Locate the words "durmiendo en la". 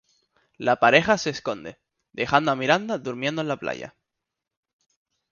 2.97-3.57